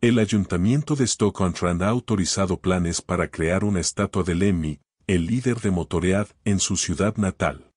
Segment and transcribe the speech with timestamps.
[0.00, 4.78] El ayuntamiento de Stoke-on-Trent ha autorizado planes para crear una estatua de Lemmy,
[5.08, 7.72] el líder de Motorhead, en su ciudad natal.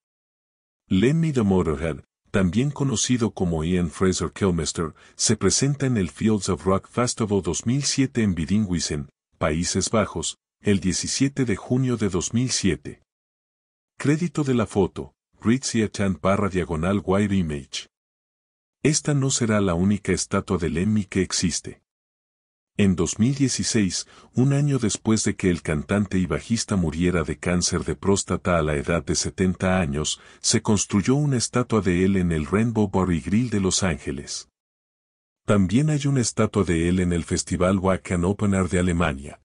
[0.88, 6.64] Lemmy de Motorhead, también conocido como Ian Fraser Kilmister, se presenta en el Fields of
[6.64, 9.10] Rock Festival 2007 en Bidinghuizen,
[9.40, 13.02] Países Bajos, el 17 de junio de 2007.
[13.98, 17.88] Crédito de la foto, Ritzy Chan barra diagonal Wire Image.
[18.84, 21.82] Esta no será la única estatua de Lemmy que existe.
[22.82, 27.96] En 2016, un año después de que el cantante y bajista muriera de cáncer de
[27.96, 32.48] próstata a la edad de 70 años, se construyó una estatua de él en el
[32.48, 34.50] Rainbow Bar Grill de Los Ángeles.
[35.46, 39.40] También hay una estatua de él en el Festival Wacken Open Air de Alemania.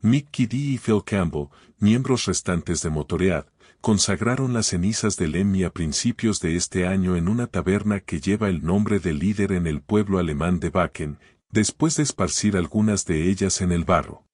[0.00, 1.48] Mickey D y Phil Campbell,
[1.80, 3.46] miembros restantes de Motoread,
[3.80, 8.48] consagraron las cenizas del Emmy a principios de este año en una taberna que lleva
[8.48, 11.18] el nombre del líder en el pueblo alemán de Wacken,
[11.50, 14.26] después de esparcir algunas de ellas en el barro.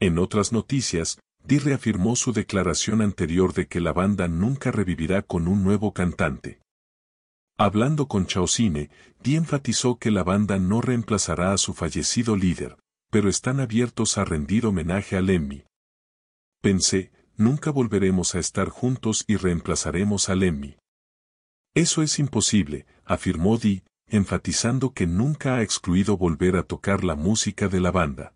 [0.00, 5.48] En otras noticias, Dee reafirmó su declaración anterior de que la banda nunca revivirá con
[5.48, 6.60] un nuevo cantante.
[7.58, 8.90] Hablando con Chaosine,
[9.22, 12.78] Dee enfatizó que la banda no reemplazará a su fallecido líder,
[13.10, 15.64] pero están abiertos a rendir homenaje a Lemmy.
[16.60, 20.76] Pensé, nunca volveremos a estar juntos y reemplazaremos a Lemmy.
[21.74, 27.68] Eso es imposible, afirmó Dee, enfatizando que nunca ha excluido volver a tocar la música
[27.68, 28.34] de la banda.